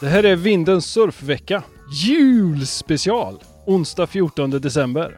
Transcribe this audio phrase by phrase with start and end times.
[0.00, 1.62] Det här är Vindens surfvecka.
[1.92, 3.38] Julspecial!
[3.66, 5.16] Onsdag 14 december.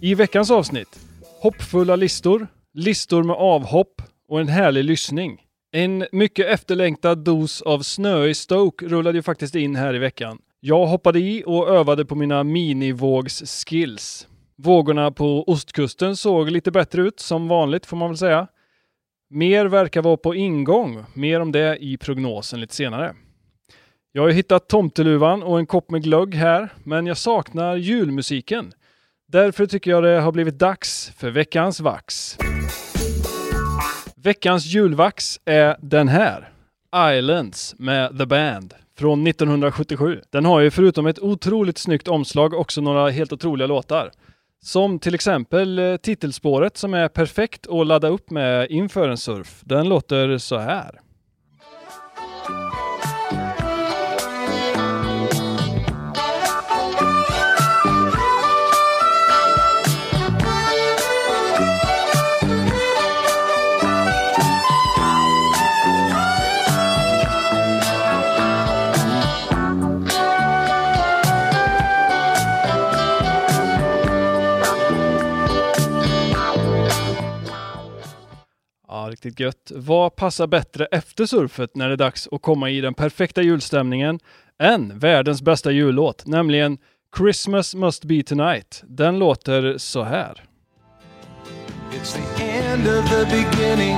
[0.00, 1.00] I veckans avsnitt,
[1.40, 5.40] hoppfulla listor, listor med avhopp och en härlig lyssning.
[5.72, 10.38] En mycket efterlängtad dos av snöig Stoke rullade ju faktiskt in här i veckan.
[10.60, 14.26] Jag hoppade i och övade på mina minivågs-skills.
[14.56, 18.46] Vågorna på ostkusten såg lite bättre ut, som vanligt får man väl säga.
[19.30, 21.04] Mer verkar vara på ingång.
[21.14, 23.14] Mer om det i prognosen lite senare.
[24.16, 28.72] Jag har ju hittat tomteluvan och en kopp med glögg här, men jag saknar julmusiken.
[29.28, 32.38] Därför tycker jag det har blivit dags för veckans vax.
[34.16, 36.52] Veckans julvax är den här.
[37.12, 40.20] Islands med The Band från 1977.
[40.30, 44.10] Den har ju förutom ett otroligt snyggt omslag också några helt otroliga låtar.
[44.62, 49.60] Som till exempel eh, titelspåret som är perfekt att ladda upp med inför en surf.
[49.64, 51.00] Den låter så här.
[79.24, 79.72] Riktigt gött.
[79.74, 84.18] Vad passar bättre efter surfet när det är dags att komma i den perfekta julstämningen
[84.58, 86.78] än världens bästa jullåt, nämligen
[87.16, 88.82] Christmas must be tonight.
[88.86, 90.42] Den låter så här.
[91.92, 93.96] It's the end of the beginning.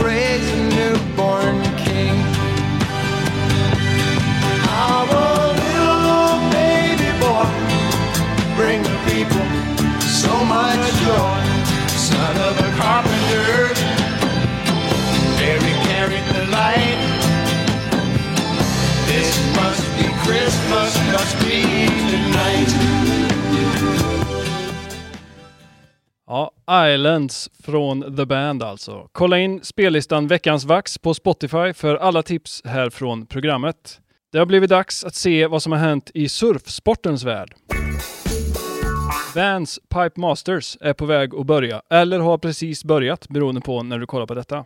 [0.00, 2.14] Praise the newborn king.
[4.68, 7.46] Our little baby boy,
[8.56, 9.46] bring the people
[10.00, 11.48] so much joy.
[11.88, 14.07] Son of a carpenter,
[15.40, 16.98] Mary carried the light.
[19.06, 21.62] This must be Christmas, must be
[22.10, 22.74] tonight.
[26.26, 26.52] Ja,
[26.94, 29.08] Islands från The Band alltså.
[29.12, 34.00] Kolla in spellistan Veckans Vax på Spotify för alla tips här från programmet.
[34.32, 37.54] Det har blivit dags att se vad som har hänt i surfsportens värld.
[39.34, 43.98] Vans Pipe Masters är på väg att börja, eller har precis börjat beroende på när
[43.98, 44.64] du kollar på detta.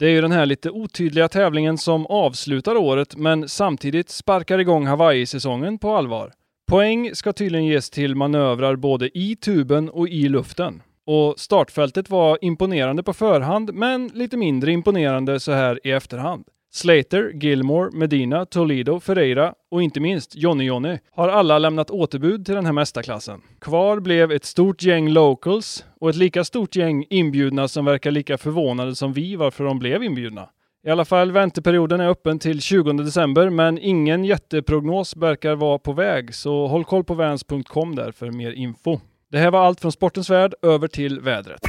[0.00, 4.86] Det är ju den här lite otydliga tävlingen som avslutar året men samtidigt sparkar igång
[4.86, 6.32] Hawaii-säsongen på allvar.
[6.70, 10.82] Poäng ska tydligen ges till manövrar både i tuben och i luften.
[11.06, 16.44] Och startfältet var imponerande på förhand, men lite mindre imponerande så här i efterhand.
[16.72, 22.54] Slater, Gilmore, Medina, Toledo, Ferreira och inte minst Johnny Johnny har alla lämnat återbud till
[22.54, 23.40] den här mästarklassen.
[23.60, 28.38] Kvar blev ett stort gäng locals och ett lika stort gäng inbjudna som verkar lika
[28.38, 30.48] förvånade som vi varför de blev inbjudna.
[30.86, 35.92] I alla fall vänteperioden är öppen till 20 december men ingen jätteprognos verkar vara på
[35.92, 39.00] väg så håll koll på vans.com där för mer info.
[39.30, 41.60] Det här var allt från sportens värld över till vädret.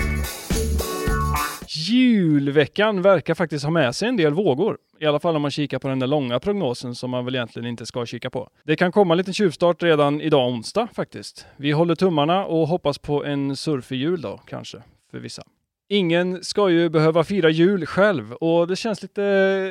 [1.76, 4.78] Julveckan verkar faktiskt ha med sig en del vågor.
[5.00, 7.68] I alla fall om man kikar på den där långa prognosen som man väl egentligen
[7.68, 8.50] inte ska kika på.
[8.64, 11.46] Det kan komma en liten tjuvstart redan idag onsdag faktiskt.
[11.58, 14.78] Vi håller tummarna och hoppas på en surfig jul då, kanske,
[15.12, 15.44] för vissa.
[15.90, 19.24] Ingen ska ju behöva fira jul själv och det känns lite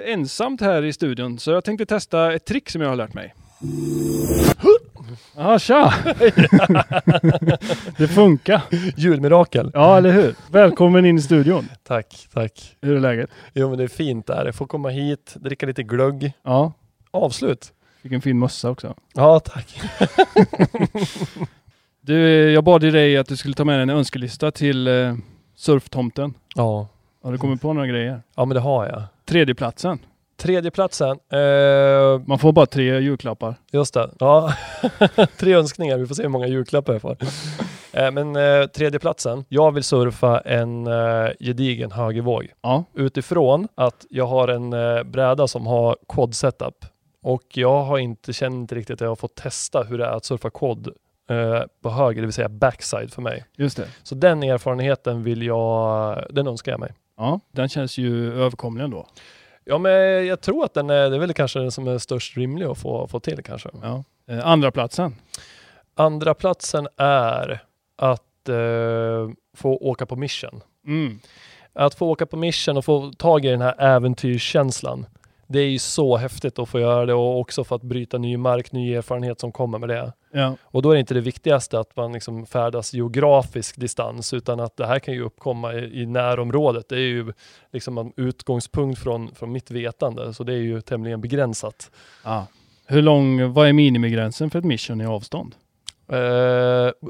[0.06, 3.34] ensamt här i studion så jag tänkte testa ett trick som jag har lärt mig.
[5.36, 5.94] Ja, tja!
[7.96, 8.62] det funkar.
[8.96, 9.70] Julmirakel.
[9.74, 10.34] Ja, eller hur?
[10.50, 11.68] Välkommen in i studion.
[11.82, 12.76] Tack, tack.
[12.82, 13.30] Hur är läget?
[13.54, 14.44] Jo men det är fint där.
[14.46, 16.32] Jag får komma hit, dricka lite glögg.
[16.42, 16.72] Ja,
[17.10, 17.72] Avslut.
[18.02, 18.94] vilken fin mössa också.
[19.14, 19.80] Ja, tack.
[22.02, 25.14] Du, jag bad ju dig att du skulle ta med en önskelista till eh,
[25.56, 26.34] surftomten.
[26.54, 26.88] Ja.
[27.22, 28.22] Har du kommit på några grejer?
[28.36, 29.02] ja, men det har jag.
[29.24, 29.98] Tredjeplatsen.
[30.40, 31.18] Tredje platsen.
[31.32, 33.54] Eh, Man får bara tre julklappar.
[33.72, 34.10] just det.
[34.18, 34.52] Ja.
[35.38, 35.98] Tre önskningar.
[35.98, 37.16] Vi får se hur många julklappar jag får.
[37.92, 39.44] Eh, men eh, tredje platsen.
[39.48, 42.48] Jag vill surfa en eh, gedigen högervåg.
[42.62, 46.84] Ja, Utifrån att jag har en eh, bräda som har quad setup.
[47.22, 50.24] Och jag har inte känt riktigt att jag har fått testa hur det är att
[50.24, 50.88] surfa quad
[51.30, 53.44] eh, på höger, det vill säga backside för mig.
[53.56, 53.86] just det.
[54.02, 56.92] Så den erfarenheten vill jag, den önskar jag mig.
[57.16, 59.06] Ja, den känns ju överkomlig ändå.
[59.70, 62.36] Ja men jag tror att den är, det är väl kanske den som är störst
[62.36, 63.68] rimlig att få, få till kanske.
[63.82, 64.04] Ja.
[64.28, 65.14] Eh, andra platsen.
[65.94, 67.62] Andra platsen är
[67.96, 70.60] att eh, få åka på mission.
[70.86, 71.20] Mm.
[71.72, 75.06] Att få åka på mission och få tag i den här äventyrskänslan.
[75.46, 78.36] Det är ju så häftigt att få göra det och också för att bryta ny
[78.36, 80.12] mark, ny erfarenhet som kommer med det.
[80.32, 84.60] Ja, Och då är det inte det viktigaste att man liksom färdas geografisk distans utan
[84.60, 86.88] att det här kan ju uppkomma i, i närområdet.
[86.88, 87.32] Det är ju
[87.72, 91.90] liksom en utgångspunkt från, från mitt vetande så det är ju tämligen begränsat.
[92.24, 92.46] ja.
[92.86, 95.54] Hur lång, vad är minimigränsen för ett mission i avstånd?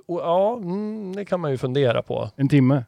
[0.07, 2.31] Och ja, mm, det kan man ju fundera på.
[2.37, 2.85] En timme?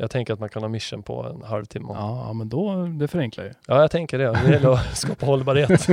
[0.00, 1.88] Jag tänker att man kan ha mission på en halvtimme.
[1.94, 3.52] Ja, Ja, men då, det förenklar ju.
[3.66, 4.32] jag tänker det.
[4.44, 5.88] Det gäller att skapa hållbarhet.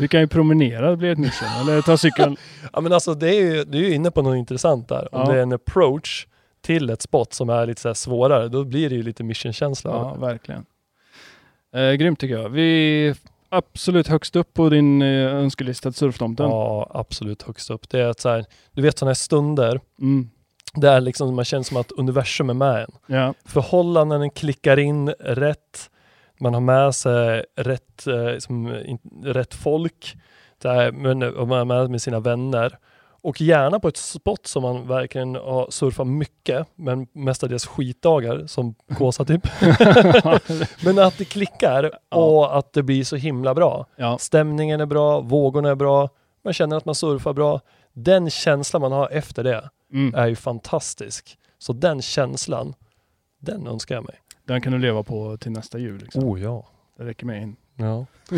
[0.00, 1.48] Vi kan ju promenera, det blir ett mission.
[1.60, 2.36] Eller ta cykeln.
[2.72, 5.14] ja, men alltså det är ju, du är inne på något intressant där.
[5.14, 5.32] Om Ja.
[5.32, 6.26] det är en approach
[6.62, 9.90] till ett spot som är lite så svårare, då blir det ju lite mission-känsla.
[9.90, 10.64] Ja, verkligen.
[11.74, 12.48] Eh, grymt tycker jag.
[12.48, 13.14] Vi
[13.48, 16.46] absolut högst upp på din eh, önskelista till surftomten.
[16.50, 17.88] Ja, absolut högst upp.
[17.90, 20.30] Det är att så här, du vet sådana här stunder, Mm.
[20.74, 23.16] Där liksom man känner som att universum är med en.
[23.16, 23.34] Ja.
[23.44, 25.90] Förhållanden klickar in rätt,
[26.40, 28.06] man har med sig rätt,
[28.38, 30.16] som, in, rätt folk,
[30.58, 32.78] där, men, och man är med med sina vänner.
[33.22, 38.74] Och gärna på ett spot som man verkligen har surfat mycket, men mestadels skitdagar, som
[38.98, 39.46] Kåsa typ.
[40.84, 43.86] men att det klickar och att det blir så himla bra.
[43.96, 44.18] ja.
[44.18, 46.08] Stämningen är bra, vågorna är bra,
[46.44, 47.60] man känner att man surfar bra.
[47.92, 50.14] Den känslan man har efter det Mm.
[50.14, 51.38] är ju fantastisk.
[51.58, 52.74] Så den känslan,
[53.40, 54.14] den önskar jag mig.
[54.46, 55.98] Den kan du leva på till nästa jul.
[56.02, 56.24] Liksom.
[56.24, 56.66] Oh ja.
[56.98, 57.56] Det räcker med en.
[57.76, 58.06] ja.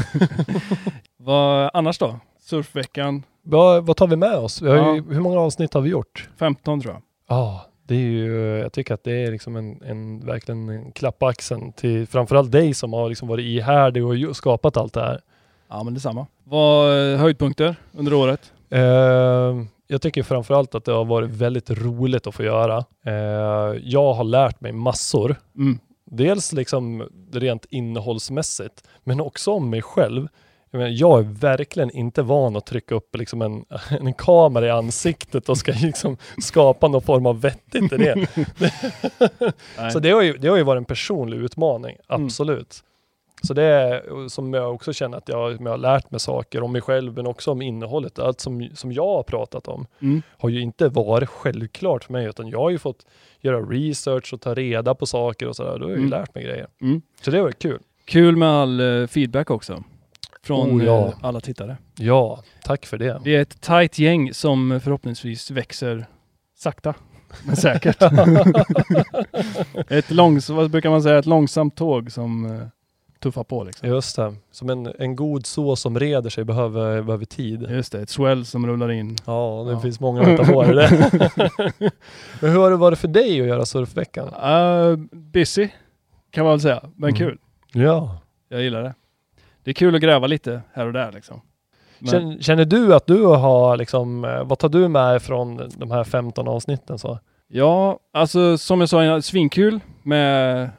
[1.17, 2.19] Vad annars då?
[2.41, 4.63] Surfveckan Vad, vad tar vi med oss?
[4.63, 5.03] Vi har ju, Ja.
[5.15, 6.29] Hur många avsnitt har vi gjort?
[6.37, 7.03] 15 tror jag.
[7.29, 11.19] Ja, det är ju, jag tycker att det är liksom en, en verkligen en klapp
[11.19, 15.21] på axeln till framförallt dig som har liksom varit ihärdig och skapat allt det här.
[15.69, 16.27] Ja men detsamma.
[16.45, 18.53] Vad eh, höjdpunkter under året?
[18.71, 22.85] Eh, jag tycker framförallt att det har varit väldigt roligt att få göra.
[23.07, 23.13] Eh,
[23.83, 25.37] jag har lärt mig massor.
[25.57, 25.79] Mm.
[26.05, 30.29] Dels liksom rent innehållsmässigt, men också om mig själv.
[30.71, 33.65] Jag, menar, jag är verkligen inte van att trycka upp liksom en,
[34.01, 38.27] en kamera i ansiktet och ska liksom skapa någon form av vettigt i det.
[39.93, 42.31] Så det har, ju, det har ju varit en personlig utmaning, Mm.
[43.45, 46.73] Så det är som jag också känner att jag, jag har lärt mig saker om
[46.73, 48.19] mig själv, men också om innehållet.
[48.19, 50.23] Allt som, som jag har pratat om Mm.
[50.39, 53.07] har ju inte varit självklart för mig, utan jag har ju fått
[53.41, 55.79] göra research och ta reda på saker och sådär.
[55.79, 56.11] Då har jag ju Mm.
[56.11, 56.67] lärt mig grejer.
[56.81, 57.03] Mm.
[57.21, 57.79] Så det var kul.
[58.05, 59.85] Kul med all eh, feedback också.
[60.45, 61.07] Från Oh, ja.
[61.07, 61.77] eh, alla tittare.
[61.99, 63.21] Ja, tack för det.
[63.25, 66.07] Vi är ett tajt gäng som förhoppningsvis växer
[66.59, 66.95] sakta
[67.47, 68.03] men säkert.
[69.89, 72.61] ett långs, vad brukar man säga, ett långsamt tåg som
[73.23, 73.89] tuffar på liksom.
[73.89, 74.35] Just det.
[74.51, 77.67] Som en, en god sås som reder sig behöver, behöver tid.
[77.71, 79.17] Just det, ett swell som rullar in.
[79.27, 79.81] Ja, det Ja.
[79.81, 80.91] finns många metaforer där.
[82.41, 84.29] Men hur har det varit för dig att göra surfveckan?
[84.29, 85.69] Uh, busy
[86.31, 87.19] kan man väl säga, men Mm.
[87.19, 87.39] kul.
[87.73, 88.19] Ja.
[88.49, 88.95] Jag gillar det.
[89.65, 91.41] Det är kul att gräva lite här och där liksom.
[91.99, 96.05] Men, Känner, du att du har liksom, eh, vad tar du med från de här
[96.05, 97.19] 15 avsnitten så?
[97.49, 100.71] Ja, alltså som jag sa, svinkul med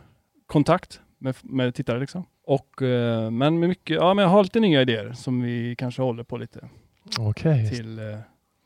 [0.48, 2.25] kontakt med, med tittare liksom.
[2.45, 6.01] Och, eh, men med mycket, ja men jag har lite nya idéer som vi kanske
[6.01, 6.69] håller på lite
[7.19, 7.69] Okej.
[7.69, 8.18] till, eh,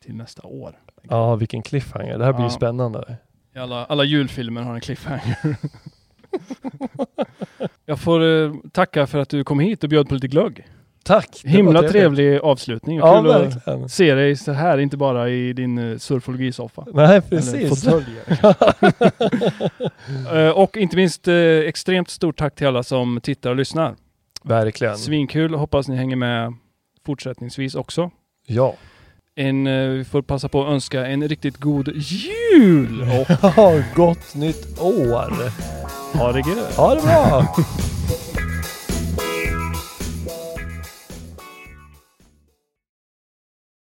[0.04, 0.80] till nästa år.
[1.02, 2.18] Ja, vilken cliffhanger.
[2.18, 3.18] Det här blir ju spännande.
[3.56, 5.38] Alla, alla julfilmer har en cliffhanger.
[7.86, 10.68] jag får eh, tacka för att du kom hit och bjöd på lite glögg.
[11.08, 11.42] Tack!
[11.44, 13.02] Himla trevlig avslutning.
[13.02, 16.86] och Ja, kul att se dig så här, inte bara i din uh, surfologisoffa.
[16.94, 17.88] Nej, precis.
[20.34, 23.96] Eh, och inte minst eh, extremt stort tack till alla som tittar och lyssnar.
[24.44, 24.98] verkligen.
[24.98, 26.54] Svinkul, hoppas ni hänger med
[27.06, 28.12] fortsättningsvis också.
[28.48, 28.76] Ja.
[29.36, 34.36] En, eh, vi får passa på att önska en riktigt god jul och Ja, gott
[34.36, 35.52] nytt år!
[36.18, 36.76] ha det gött!
[36.76, 37.56] Ha det bra!